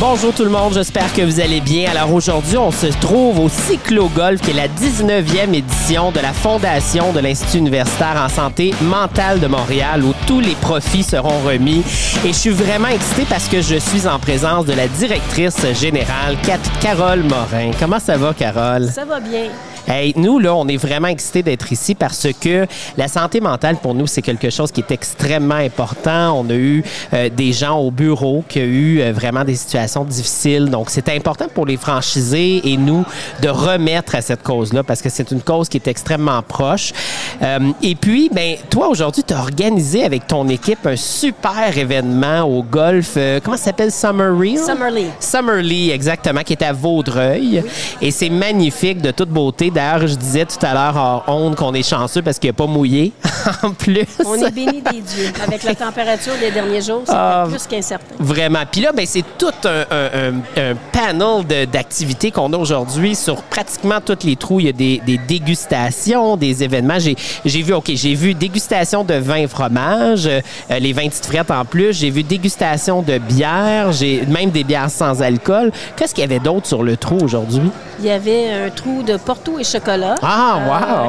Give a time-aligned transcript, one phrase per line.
[0.00, 1.90] Bonjour tout le monde, j'espère que vous allez bien.
[1.90, 6.32] Alors aujourd'hui, on se trouve au Cyclo Golf, qui est la 19e édition de la
[6.32, 11.82] Fondation de l'Institut universitaire en santé mentale de Montréal, où tous les profits seront remis.
[12.24, 16.38] Et je suis vraiment excité parce que je suis en présence de la directrice générale,
[16.80, 17.72] Carole Morin.
[17.78, 18.88] Comment ça va, Carole?
[18.90, 19.50] Ça va bien.
[19.88, 22.66] Hey, nous, là, on est vraiment excités d'être ici parce que
[22.96, 26.40] la santé mentale, pour nous, c'est quelque chose qui est extrêmement important.
[26.40, 30.04] On a eu euh, des gens au bureau qui ont eu euh, vraiment des situations
[30.04, 30.70] difficiles.
[30.70, 33.04] Donc, c'est important pour les franchisés et nous
[33.42, 36.92] de remettre à cette cause-là parce que c'est une cause qui est extrêmement proche.
[37.42, 42.42] Euh, et puis, ben, toi, aujourd'hui, tu as organisé avec ton équipe un super événement
[42.42, 43.14] au golf.
[43.16, 43.92] Euh, comment ça s'appelle?
[43.92, 44.58] Summer Reel?
[44.58, 45.06] Summerly.
[45.18, 47.62] Summerly, exactement, qui est à Vaudreuil.
[48.00, 49.69] Et c'est magnifique, de toute beauté.
[49.70, 52.66] D'ailleurs, je disais tout à l'heure en honte qu'on est chanceux parce qu'il n'a pas
[52.66, 53.12] mouillé.
[53.62, 54.06] en plus.
[54.24, 55.32] On est béni des dieux.
[55.46, 57.44] Avec la température des derniers jours, c'est Ah.
[57.48, 58.14] plus qu'incertain.
[58.18, 58.60] Vraiment.
[58.70, 63.14] Puis là, ben, c'est tout un, un- un- un panel de- d'activités qu'on a aujourd'hui
[63.14, 64.60] sur pratiquement tous les trous.
[64.60, 66.98] Il y a des, des dégustations, des événements.
[66.98, 70.40] J'ai j'ai vu, OK, j'ai vu dégustation de vin et fromage, euh,
[70.78, 71.92] les vins petites frettes en plus.
[71.98, 75.70] J'ai vu dégustation de bière, j'ai même des bières sans alcool.
[75.96, 77.70] Qu'est-ce qu'il y avait d'autre sur le trou aujourd'hui?
[78.00, 80.14] Il y avait un trou de Porto et chocolat.
[80.22, 80.58] Ah,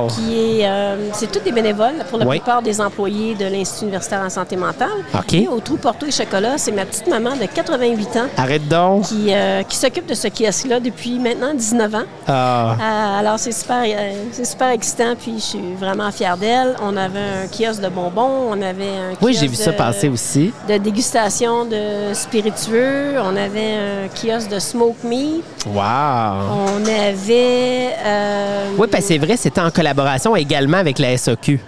[0.01, 0.07] wow!
[0.07, 2.39] qui est, euh, c'est tous des bénévoles pour la Oui.
[2.39, 4.89] plupart des employés de l'Institut universitaire en santé mentale.
[5.17, 5.33] OK.
[5.33, 9.03] Et au trou Porto et chocolat, c'est ma petite maman de 88 ans Arrête donc.
[9.03, 12.03] qui, euh, qui s'occupe de ce kiosque-là depuis maintenant 19 ans.
[12.27, 12.75] Ah.
[12.79, 16.75] Euh, alors, c'est super, euh, c'est super excitant, puis je suis vraiment fière d'elle.
[16.83, 19.77] On avait un kiosque de bonbons, on avait un Oui, kiosque j'ai vu ça de-
[19.77, 20.51] passer aussi.
[20.67, 23.15] de dégustation de spiritueux.
[23.23, 25.43] On avait un kiosque de smoke meat.
[25.65, 25.81] Wow!
[25.83, 27.89] On avait...
[28.05, 28.40] euh,
[28.77, 31.59] Oui, parce que c'est vrai, c'était en collaboration également avec la SAQ.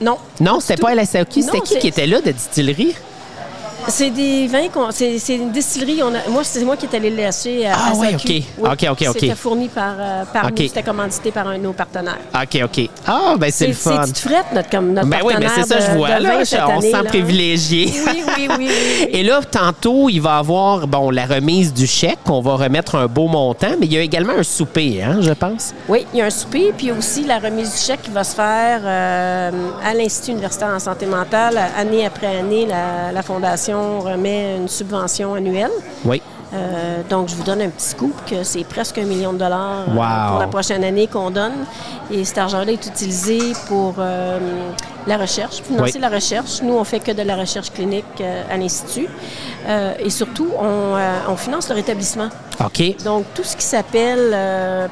[0.00, 2.94] Non, Non, c'était pas la SAQ, c'était qui qui était là de distillerie?
[3.88, 4.68] C'est des vins...
[4.68, 6.02] qu'on- C'est c'est une distillerie.
[6.02, 8.16] On a- moi, c'est moi qui est allé le laisser à, Ah à ouais, SAQ.
[8.16, 8.28] ok.
[8.28, 9.16] Oui, Ok, ok, ok.
[9.20, 10.56] C'était fourni par, euh, par nous.
[10.56, 12.18] C'était commandité par un de nos partenaires.
[12.34, 12.88] OK, OK.
[13.06, 14.04] Ah, ben c'est le C'est fun.
[14.04, 16.18] Tite Frette, notre, comme, notre Ben oui, mais partenaire c'est ça, je vois.
[16.20, 16.44] Là, on
[16.80, 17.04] se sent là.
[17.04, 17.86] privilégié.
[17.92, 19.08] Oui, oui, oui, oui, oui.
[19.12, 22.18] Et là, tantôt, il va y avoir bon, la remise du chèque.
[22.28, 25.32] On va remettre un beau montant, mais il y a également un souper, hein, je
[25.32, 25.74] pense.
[25.88, 28.34] Oui, il y a un souper, puis aussi la remise du chèque qui va se
[28.34, 29.50] faire euh,
[29.84, 31.58] à l'Institut universitaire en santé mentale.
[31.76, 35.70] Année après année, la, la Fondation remet une subvention annuelle.
[36.04, 36.20] Oui.
[36.54, 39.86] Euh, donc, je vous donne un petit scoop que c'est presque un million de dollars
[39.88, 41.64] euh, pour la prochaine année qu'on donne.
[42.10, 44.38] Et cet argent-là est utilisé pour euh,
[45.06, 46.00] la recherche, financer Oui.
[46.00, 46.60] la recherche.
[46.62, 49.08] Nous, on fait que de la recherche clinique à l'Institut.
[49.98, 50.96] Et surtout, on,
[51.28, 52.28] on finance le rétablissement.
[52.62, 53.02] OK.
[53.02, 54.36] Donc, tout ce qui s'appelle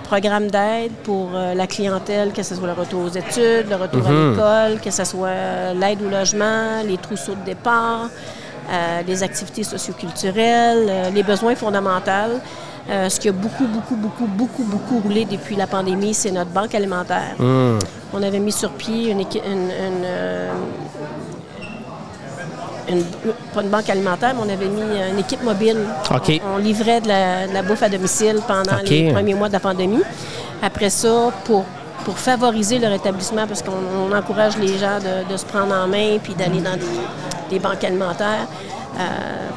[0.05, 4.11] programme d'aide pour la clientèle, que ce soit le retour aux études, le retour à
[4.31, 8.09] l'école, que ce soit l'aide au logement, les trousseaux de départ,
[8.71, 12.39] euh, les activités socioculturelles, euh, les besoins fondamentaux.
[12.89, 16.51] Euh, ce qui a beaucoup, beaucoup, beaucoup, beaucoup, beaucoup roulé depuis la pandémie, c'est notre
[16.51, 17.35] banque alimentaire.
[18.13, 20.51] On avait mis sur pied une, équi- une- une, euh,
[22.89, 23.05] une-
[23.55, 24.81] pas une banque alimentaire, mais on avait mis
[25.13, 25.77] une équipe mobile.
[26.45, 29.53] On, on livrait de la, de la bouffe à domicile pendant les premiers mois de
[29.53, 30.03] la pandémie.
[30.63, 31.65] Après ça, pour,
[32.11, 35.87] pour favoriser le rétablissement, parce qu'on on encourage les gens de, de se prendre en
[35.87, 36.99] main puis d'aller dans des,
[37.51, 38.49] des banques alimentaires
[38.99, 39.03] euh,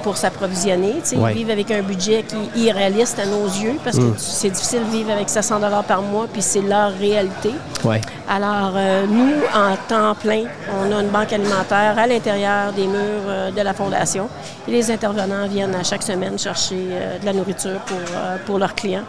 [0.04, 0.98] pour s'approvisionner.
[1.16, 1.32] Ouais.
[1.32, 4.82] Ils vivent avec un budget qui est irréaliste à nos yeux, parce que c'est difficile
[4.86, 7.50] de vivre avec 700 par mois, puis c'est leur réalité.
[7.84, 8.02] Ouais.
[8.30, 10.44] Alors, euh, nous, en temps plein,
[10.80, 14.30] on a une banque alimentaire à l'intérieur des murs euh, de la Fondation.
[14.68, 16.76] Et les intervenants viennent à chaque semaine chercher
[17.20, 17.98] de la nourriture pour,
[18.46, 19.06] pour leurs clients.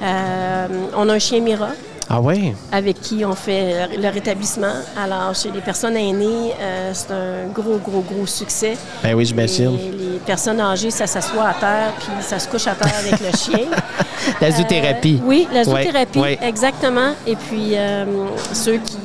[0.00, 1.70] On a un chien Mira
[2.10, 2.54] Ah ouais?
[2.72, 4.72] avec qui on fait le rétablissement.
[4.96, 8.76] Alors, chez les personnes aînées, euh, c'est un gros, gros, gros succès.
[9.02, 9.76] Ben oui, j'imagine.
[9.76, 13.20] Les, les personnes âgées, ça s'assoit à terre, puis ça se couche à terre avec
[13.20, 13.66] le chien.
[14.40, 15.20] La zoothérapie.
[15.22, 16.48] Euh, oui, la zoothérapie, Ouais, ouais.
[16.48, 17.12] exactement.
[17.26, 18.04] Et puis, euh,
[18.52, 18.98] ceux qui,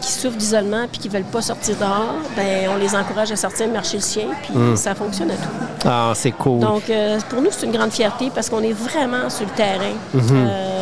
[0.00, 3.36] qui souffrent d'isolement puis qui ne veulent pas sortir dehors, ben, on les encourage à
[3.36, 4.74] sortir, marcher le chien, puis Hmm.
[4.76, 5.84] ça fonctionne à tout.
[5.88, 6.60] Ah, c'est cool.
[6.60, 9.92] Donc, euh, pour nous, c'est une grande fierté parce qu'on est vraiment sur le terrain.
[10.14, 10.22] Mhm.
[10.32, 10.75] Euh,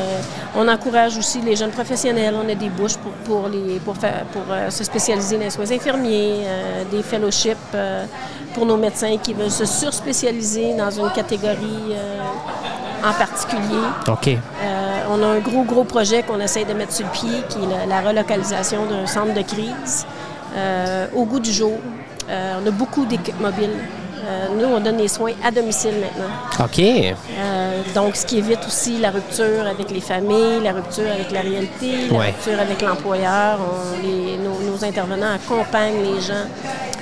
[0.57, 2.35] on encourage aussi les jeunes professionnels.
[2.35, 5.51] On a des bouches pour, pour, les, pour, faire, pour euh, se spécialiser dans les
[5.51, 8.05] soins infirmiers, euh, des fellowships euh,
[8.55, 12.21] pour nos médecins qui veulent se surspécialiser dans une catégorie euh,
[13.09, 13.85] en particulier.
[14.09, 14.29] OK.
[14.29, 17.59] Euh, on a un gros, gros projet qu'on essaie de mettre sur le pied, qui
[17.59, 20.07] est la, la relocalisation d'un centre de crise
[20.57, 21.73] euh, au goût du jour.
[22.31, 23.77] Euh, on a beaucoup d'équipes mobiles.
[24.27, 26.65] Euh, nous, on donne les soins à domicile maintenant.
[26.65, 26.79] OK.
[26.81, 31.41] Euh, donc, ce qui évite aussi la rupture avec les familles, la rupture avec la
[31.41, 32.27] réalité, la Ouais.
[32.27, 33.59] rupture avec l'employeur.
[34.03, 36.47] Nos, nos intervenants accompagnent les gens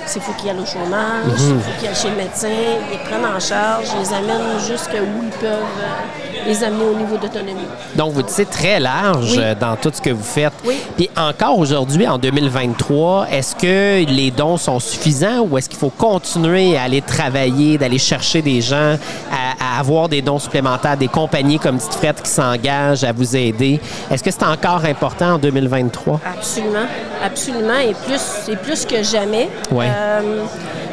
[0.05, 3.03] s'il faut qu'ils aillent au chômage, s'il faut qu'ils aillent chez le médecin, ils les
[3.05, 7.65] prennent en charge, ils les amènent jusqu'où ils peuvent euh, les amener au niveau d'autonomie.
[7.95, 9.37] Donc, vous dites très large Oui.
[9.39, 10.53] euh, dans tout ce que vous faites.
[10.65, 10.75] Oui.
[10.97, 15.89] Puis encore aujourd'hui, en 2023, est-ce que les dons sont suffisants ou est-ce qu'il faut
[15.89, 18.97] continuer à aller travailler, d'aller chercher des gens,
[19.31, 23.35] à, à avoir des dons supplémentaires, des compagnies comme Petite Frette qui s'engagent à vous
[23.35, 23.79] aider?
[24.11, 26.19] Est-ce que c'est encore important en 2023?
[26.37, 26.85] Absolument,
[27.23, 29.49] absolument, et plus, et plus que jamais.
[29.71, 29.87] Ouais.
[29.89, 30.43] Euh,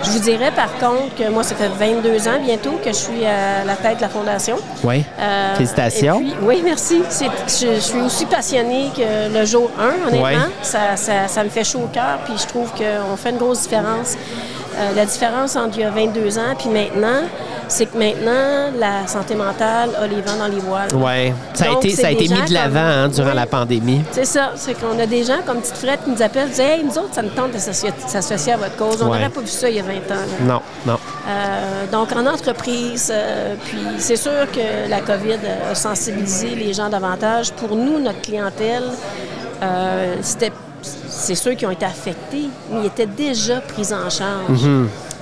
[0.05, 3.25] je vous dirais par contre que moi, ça fait 22 ans bientôt que je suis
[3.26, 4.56] à la tête de la Fondation.
[4.85, 5.05] Oui.
[5.19, 6.19] Euh, Félicitations.
[6.20, 7.02] puis- oui, merci.
[7.11, 10.47] Je, je suis aussi passionnée que le jour 1, honnêtement.
[10.62, 13.62] Ça, ça- ça me fait chaud au cœur, puis je trouve qu'on fait une grosse
[13.62, 14.17] différence.
[14.76, 17.22] Euh, la différence entre il y a 22 ans puis maintenant,
[17.69, 20.88] c'est que maintenant, la santé mentale a les vents dans les voiles.
[20.94, 21.32] Oui.
[21.55, 23.46] Ça a Donc, été, c'est ça a des été mis de l'avant hein, durant la
[23.46, 24.02] pandémie.
[24.12, 26.61] C'est ça, c'est qu'on a des gens comme Petite Frette qui nous appellent, qui disent
[26.61, 29.00] Hey, nous autres, ça nous tente de s'associer à votre cause.
[29.02, 29.19] On Ouais.
[29.19, 29.99] n'aurait pas vu ça il y a 20 ans.
[30.11, 30.44] là.
[30.44, 30.99] Non, non.
[31.28, 35.38] Euh, donc, en entreprise, euh, puis c'est sûr que la COVID
[35.70, 37.52] a sensibilisé les gens davantage.
[37.52, 38.84] Pour nous, notre clientèle,
[39.62, 40.52] euh, c'était,
[41.20, 44.64] c'est ceux qui ont été affectés, mais ils étaient déjà pris en charge.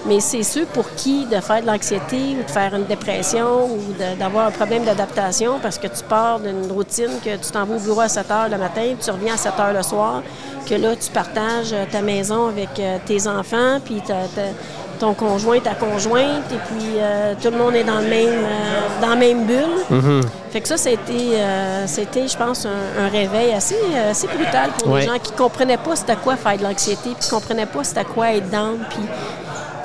[0.06, 3.80] Mais c'est ceux pour qui de faire de l'anxiété ou de faire une dépression ou
[4.18, 7.80] d'avoir un problème d'adaptation parce que tu pars d'une routine que tu t'en vas au
[7.80, 10.22] bureau à 7 heures le matin, puis tu reviens à 7 heures le soir,
[10.68, 14.54] que là, tu partages ta maison avec euh, tes enfants, puis ta- ta-
[14.98, 19.00] ton conjoint, ta conjointe, et puis euh, tout le monde est dans le même, euh,
[19.02, 20.22] dans la même bulle.
[20.50, 23.76] Fait que ça, c'était, euh, c'était je pense, un, un réveil assez,
[24.10, 25.00] assez brutal pour Ouais.
[25.00, 28.04] les gens qui comprenaient pas c'était quoi faire de l'anxiété, puis qui comprenaient pas c'était
[28.04, 29.00] quoi être down, puis...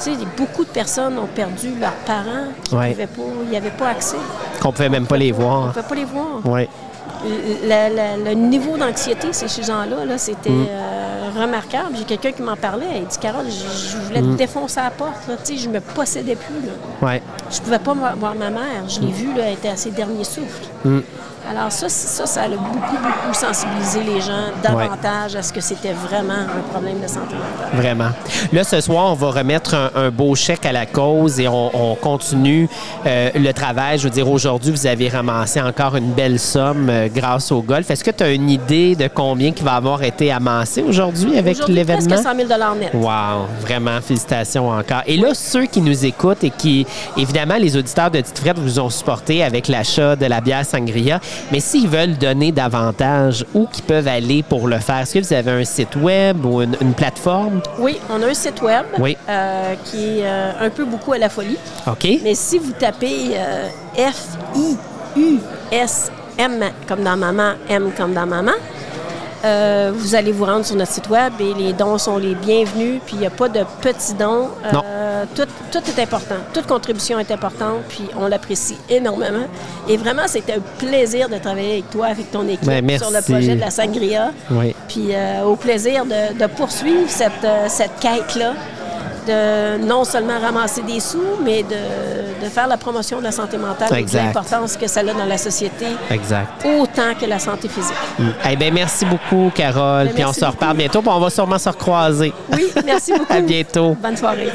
[0.04, 2.92] Tu sais, beaucoup de personnes ont perdu leurs parents qui Ouais.
[2.92, 4.18] pouvaient pas, accès.
[4.62, 5.68] Qu'on pouvait même pas les On ne voir.
[5.72, 6.28] pouvait pas les voir.
[6.44, 6.68] Oui.
[7.24, 10.66] Le, le- le niveau d'anxiété ces gens-là, là, c'était Mm.
[11.42, 11.96] Remarquable.
[11.98, 12.86] J'ai quelqu'un qui m'en parlait.
[12.98, 14.34] Il dit Carole, je, voulais Mm.
[14.34, 15.28] te défoncer la porte.
[15.28, 15.36] Là.
[15.46, 16.68] Je me possédais plus.
[16.68, 16.74] Là.
[17.02, 17.22] Oui.
[17.52, 18.88] Je pouvais pas voir voir ma mère.
[18.88, 20.66] Je l'ai vue, là, elle était à ses derniers souffles.
[20.86, 21.00] Mm.
[21.50, 25.92] Alors ça, ça, ça a beaucoup, beaucoup sensibilisé les gens davantage à ce que c'était
[25.92, 27.70] vraiment un problème de santé mentale.
[27.74, 28.10] Vraiment.
[28.54, 31.92] Là, ce soir, on va remettre un, un beau chèque à la cause et on,
[31.92, 32.70] on continue
[33.06, 33.98] euh, le travail.
[34.00, 37.92] Je veux dire, aujourd'hui, vous avez ramassé encore une belle somme euh, grâce au golf.
[37.92, 41.56] Est-ce que tu as une idée de combien qui va avoir été amassé aujourd'hui avec
[41.56, 42.08] Aujourd'hui, l'événement?
[42.08, 42.92] presque 100 000 net.
[42.94, 45.02] Wow, vraiment, félicitations encore.
[45.08, 46.88] Et là, ceux qui nous écoutent et qui,
[47.18, 51.20] évidemment, les auditeurs de Tite Frette vous ont supporté avec l'achat de la bière Sangria,
[51.52, 54.98] mais s'ils veulent donner davantage, où qu'ils peuvent aller pour le faire?
[55.00, 57.62] Est-ce que vous avez un site web ou une, une plateforme?
[57.80, 59.18] Oui, on a un site web Oui.
[59.30, 61.58] euh, qui est euh, un peu beaucoup à la folie.
[61.88, 62.08] OK?
[62.24, 63.68] Mais si vous tapez euh,
[65.22, 68.52] F-I-U-S-M comme dans maman, M comme dans maman,
[69.46, 73.02] euh, vous allez vous rendre sur notre site web et les dons sont les bienvenus.
[73.06, 74.48] Puis il n'y a pas de petits dons.
[74.72, 74.84] Non.
[75.24, 76.36] Euh, tout, tout est important.
[76.54, 77.82] Toute contribution est importante.
[77.90, 79.46] Puis on l'apprécie énormément.
[79.88, 83.22] Et vraiment, c'était un plaisir de travailler avec toi, avec ton équipe Ben, sur le
[83.22, 84.32] projet de la Sangria.
[84.52, 84.76] Oui.
[84.88, 88.54] Puis euh, au plaisir de, de poursuivre cette, euh, cette quête-là,
[89.28, 93.58] de non seulement ramasser des sous, mais de, de faire la promotion de la santé
[93.58, 96.66] mentale et de l'importance que ça a dans la société, Exact.
[96.66, 97.96] autant que la santé physique.
[98.50, 100.08] Eh bien, merci beaucoup, Carole.
[100.08, 102.34] Ben, Puis on se reparle bientôt, puis on va sûrement se recroiser.
[102.52, 103.32] Oui, merci beaucoup.
[103.32, 103.96] À bientôt.
[104.02, 104.52] Bonne soirée.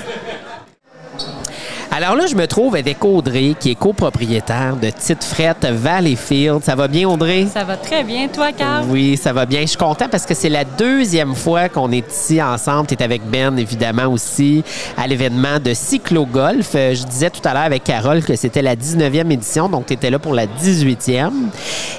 [2.01, 6.63] Alors là, je me trouve avec Audrey, qui est copropriétaire de Tite Frette Valleyfield.
[6.63, 7.49] Ça va bien, Audrey?
[7.53, 8.85] Ça va très bien, toi, Carl?
[8.89, 9.63] Oui, ça va bien.
[9.63, 12.87] Je suis content parce que c'est la deuxième fois qu'on est ici ensemble.
[12.87, 14.63] Tu es avec Ben, évidemment, aussi,
[14.97, 16.71] à l'événement de Cyclo-Golf.
[16.77, 19.95] Euh, Je disais tout à l'heure avec Carole que c'était la 19e édition, donc tu
[19.95, 21.33] étais là pour la 18e.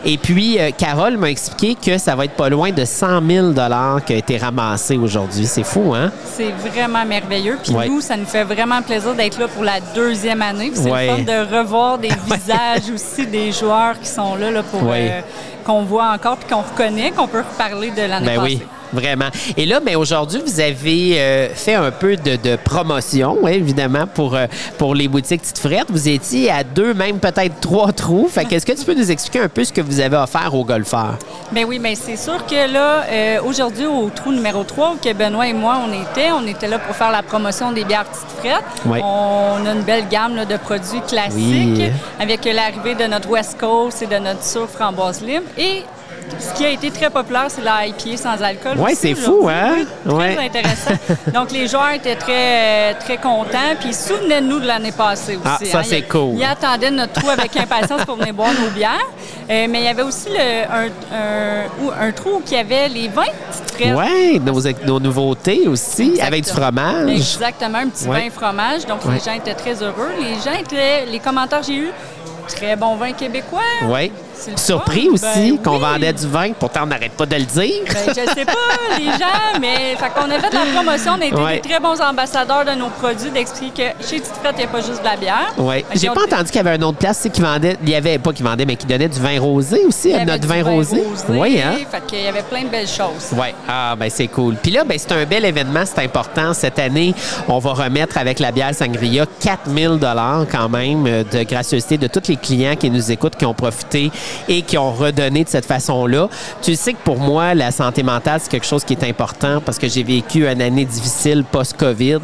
[0.06, 3.52] Et puis, euh, Carole m'a expliqué que ça va être pas loin de 100 000
[4.06, 5.46] qui a été ramassé aujourd'hui.
[5.46, 6.10] C'est fou, hein?
[6.38, 7.58] C'est vraiment merveilleux.
[7.62, 7.90] Puis Ouais.
[7.90, 10.72] nous, ça nous fait vraiment plaisir d'être là pour la deuxième année.
[10.74, 11.08] C'est Ouais.
[11.08, 15.10] le fun de revoir des visages aussi des joueurs qui sont là, là pour Ouais.
[15.12, 15.22] euh,
[15.66, 18.60] qu'on voit encore puis qu'on reconnaît, qu'on peut reparler de l'année Ben passée.
[18.62, 19.30] oui, vraiment.
[19.58, 24.36] Et là, ben aujourd'hui, vous avez euh, fait un peu de, de promotion, évidemment, pour,
[24.36, 24.46] euh,
[24.78, 25.88] pour les boutiques Tite Frette.
[25.90, 28.28] Vous étiez à deux, même peut-être trois trous.
[28.32, 30.64] Fait qu'est-ce que tu peux nous expliquer un peu ce que vous avez offert aux
[30.64, 31.18] golfeurs?
[31.52, 35.14] Ben oui, mais c'est sûr que là, euh, aujourd'hui, au trou numéro 3, où que
[35.14, 38.38] Benoît et moi, on était, on était là pour faire la promotion des bières petites
[38.40, 38.64] frettes.
[38.86, 39.00] Oui.
[39.04, 41.92] On a une belle gamme là, de produits classiques Oui.
[42.20, 45.46] avec l'arrivée de notre West Coast et de notre soufre framboise libre.
[45.58, 45.84] Et
[46.38, 48.78] ce qui a été très populaire, c'est la IPA sans alcool.
[48.80, 49.78] Aussi c'est fou, hein?
[50.06, 50.46] Oui, très Ouais.
[50.46, 50.92] intéressant.
[51.34, 53.76] Donc, les joueurs étaient très, euh, très contents.
[53.80, 55.46] Puis, souvenez-nous de l'année passée aussi.
[55.46, 55.84] Ah, ça, hein.
[55.84, 56.36] c'est cool.
[56.38, 58.92] Ils attendaient notre trou avec impatience pour venir boire nos bières.
[59.50, 62.88] Euh, mais il y avait aussi le- un, un- un trou où il y avait
[62.90, 63.96] les vins petites fraises.
[63.98, 67.10] Oui, nos, nos nouveautés aussi, avec du fromage.
[67.10, 68.26] Exactement, un petit Ouais.
[68.26, 68.86] vin fromage.
[68.86, 69.14] Donc, Ouais.
[69.16, 70.12] les gens étaient très heureux.
[70.22, 71.92] Les gens étaient, les commentaires que j'ai eus,
[72.48, 73.62] très bon vin québécois.
[73.88, 74.12] Oui.
[74.56, 75.14] Surpris fun.
[75.14, 75.82] aussi Ben qu'on oui.
[75.82, 77.84] vendait du vin, pourtant on n'arrête pas de le dire.
[77.88, 81.22] Ben, je sais pas, les gens, mais fait qu'on a fait de la promotion, on
[81.22, 81.60] a été Ouais.
[81.62, 84.68] des très bons ambassadeurs de nos produits, d'expliquer que chez Tite Frette, il n'y a
[84.68, 85.54] pas juste de la bière.
[85.58, 85.86] Oui.
[85.96, 87.78] J'ai pas entendu qu'il y avait un autre place qui vendait.
[87.84, 90.64] Il y avait pas qui vendait, mais qui donnait du vin rosé aussi, notre vin,
[90.64, 91.04] rosé.
[91.30, 91.76] Oui, hein?
[91.90, 93.30] Fait qu'il y avait plein de belles choses.
[93.34, 94.56] Oui, ah ben c'est cool.
[94.56, 96.54] Puis là, ben, c'est un bel événement, c'est important.
[96.54, 97.14] Cette année,
[97.48, 102.08] on va remettre avec la bière Sangria 4000 dollars quand même euh, de gracieuseté de
[102.08, 104.12] tous les clients qui nous écoutent, qui ont profité
[104.48, 106.30] et qui ont redonné de cette façon-là.
[106.62, 109.78] Tu sais que pour moi, la santé mentale, c'est quelque chose qui est important parce
[109.78, 112.20] que j'ai vécu une année difficile post-COVID.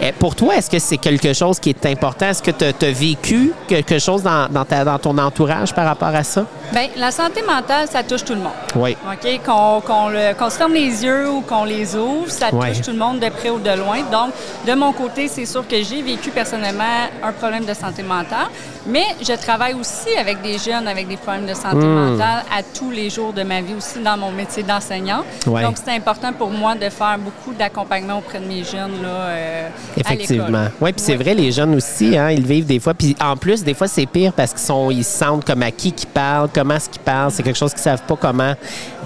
[0.00, 2.26] Eh, Pour toi, est-ce que c'est quelque chose qui est important?
[2.28, 6.08] Est-ce que tu as, vécu quelque chose dans, dans ta- dans ton entourage par rapport
[6.14, 6.44] à ça?
[6.72, 8.52] Bien, la santé mentale, ça touche tout le monde.
[8.76, 8.96] Oui.
[9.10, 9.40] OK?
[9.44, 13.28] Qu'on se ferme les yeux ou qu'on les ouvre, ça touche tout le monde de
[13.28, 13.98] près ou de loin.
[14.10, 14.30] Donc,
[14.66, 16.84] de mon côté, c'est sûr que j'ai vécu personnellement
[17.22, 18.48] un problème de santé mentale,
[18.86, 22.10] mais je travaille aussi avec des jeunes avec des problèmes de santé Hmm.
[22.12, 25.22] mentale à tous les jours de ma vie aussi dans mon métier d'enseignant.
[25.46, 25.62] Ouais.
[25.62, 29.68] Donc, c'est important pour moi de faire beaucoup d'accompagnement auprès de mes jeunes là, euh,
[29.96, 30.66] Effectivement.
[30.80, 32.94] Oui, puis c'est vrai, les jeunes aussi, hein, ils vivent des fois.
[32.94, 35.70] Puis en plus, des fois, c'est pire parce qu'ils sont, ils se sentent comme à
[35.70, 37.30] qui qui parle, comment est-ce qu'ils parlent.
[37.30, 38.54] C'est quelque chose qu'ils savent pas comment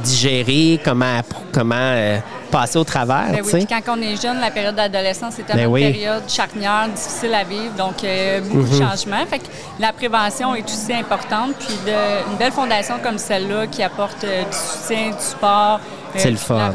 [0.03, 1.21] digérer, comment,
[1.53, 2.19] comment euh,
[2.61, 3.27] passer au travers.
[3.33, 5.83] Ben oui, quand on est jeune, la période d'adolescence, c'est Ben oui.
[5.85, 8.71] une période charnière, difficile à vivre, donc euh, beaucoup Mhm.
[8.79, 9.27] de changements.
[9.29, 9.45] Fait que
[9.79, 14.43] la prévention est aussi importante, puis de- une belle fondation comme celle-là qui apporte euh,
[14.45, 15.81] du soutien, du support,
[16.17, 16.73] C'est le fun.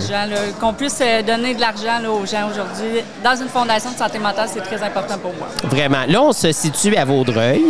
[0.60, 3.01] qu'on puisse euh, donner de l'argent aux gens aujourd'hui.
[3.24, 5.48] Dans une fondation de santé mentale, c'est très important pour moi.
[5.63, 6.05] Vraiment.
[6.07, 7.63] Là, on se situe à Vaudreuil,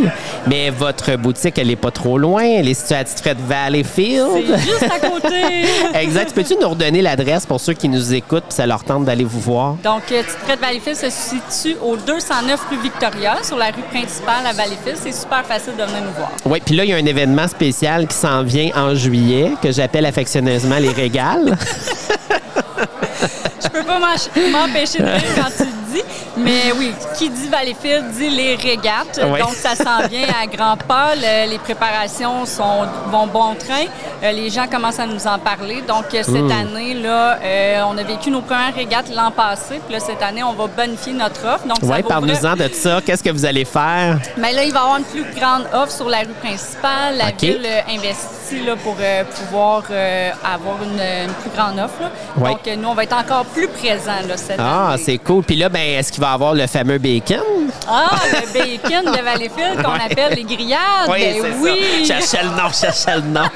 [0.48, 2.44] mais votre boutique, elle est pas trop loin.
[2.44, 4.28] Elle est située à Titfred Valleyfield.
[4.48, 5.66] C'est juste à côté!
[6.00, 6.34] exact.
[6.34, 9.40] Peux-tu nous redonner l'adresse pour ceux qui nous écoutent puis ça leur tente d'aller vous
[9.40, 9.76] voir?
[9.84, 14.54] Donc, euh, Prête Valleyfield se situe au 209 rue Victoria, sur la rue principale à
[14.54, 14.98] Valleyfield.
[15.02, 16.32] C'est super facile de venir nous voir.
[16.46, 19.72] Oui, puis là, il y a un événement spécial qui s'en vient en juillet que
[19.72, 21.58] j'appelle affectionneusement les régales.
[23.64, 26.04] Je peux pas m'empêcher de rire quand tu le dis,
[26.38, 29.20] mais oui, qui dit Valleyfield dit les régates.
[29.20, 31.16] Donc, ça s'en vient à grands pas.
[31.16, 33.86] Le- les préparations sont, vont bon train.
[34.24, 35.82] Euh, les gens commencent à nous en parler.
[35.88, 39.80] Donc, euh, cette année, là, euh, on a vécu nos premières régates l'an passé.
[39.86, 41.66] Puis là, cette année, on va bonifier notre offre.
[41.68, 43.00] Donc, Oui, parle-nous-en de ça.
[43.06, 44.20] Qu'est-ce que vous allez faire?
[44.38, 47.18] mais là, il va y avoir une plus grande offre sur la rue principale.
[47.18, 52.10] La ville euh, investit là, pour euh, pouvoir euh, avoir une, une plus grande offre.
[52.38, 52.50] Ouais.
[52.52, 55.02] Donc, euh, nous, on va être encore plus présents là, cette Ah, année.
[55.04, 55.44] c'est cool.
[55.44, 57.70] Puis là, ben, est-ce qu'il va y avoir le fameux bacon?
[57.88, 61.10] Ah, le bacon de Valleyfield qu'on appelle les grillades.
[61.10, 62.06] Ben c'est oui.
[62.06, 62.20] ça.
[62.20, 63.50] Cherchais le nom, cherchais le nom.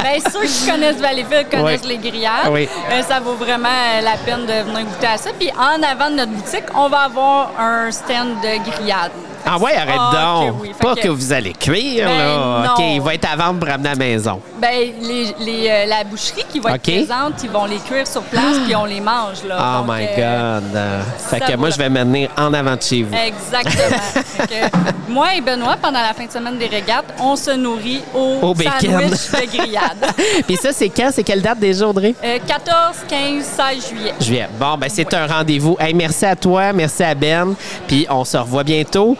[0.00, 1.88] Bien, ceux qui connaissent Valleyfield connaissent Oui.
[2.00, 2.48] les grillades.
[2.50, 2.68] Oui.
[2.90, 3.68] Euh, ça vaut vraiment
[4.02, 5.30] la peine de venir goûter à ça.
[5.38, 9.12] Puis en avant de notre boutique, on va avoir un stand de grillades.
[9.44, 10.54] Ah ouais, arrête Ah, donc.
[10.62, 10.72] oui.
[10.80, 12.64] Pas que- que vous allez cuire, Ben là.
[12.66, 12.72] non.
[12.74, 14.40] OK, il va être à vendre pour ramener à la maison.
[14.60, 14.68] Ben,
[15.00, 18.58] les, les, euh, la boucherie qui va être présente, ils vont les cuire sur place
[18.64, 19.42] puis on les mange.
[19.48, 19.58] Là.
[19.58, 20.76] Oh Donc, my euh, God.
[20.76, 23.14] Euh, Fait ça que moi, je vais me tenir en avant de chez vous.
[23.14, 23.96] Exactement.
[24.38, 24.76] Que
[25.12, 28.54] moi et Benoît, pendant la fin de semaine des régates, on se nourrit au, Au
[28.54, 28.72] bacon.
[28.80, 30.14] sandwich de grillade.
[30.46, 31.10] Puis ça, c'est quand?
[31.12, 32.14] C'est quelle date déjà, Audrey?
[32.24, 32.74] Euh, 14,
[33.08, 34.14] 15, 16 juillet.
[34.20, 34.48] Juillet.
[34.58, 35.76] Bon, ben c'est un rendez-vous.
[35.80, 37.54] Hey, merci à toi, merci à Ben.
[37.88, 39.16] Puis on se revoit bientôt.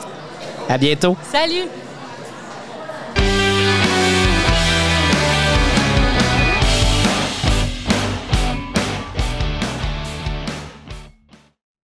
[0.73, 1.19] À bientôt.
[1.31, 1.69] Salut!